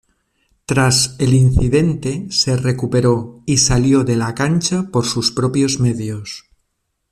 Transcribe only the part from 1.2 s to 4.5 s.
incidente se recuperó y salió de la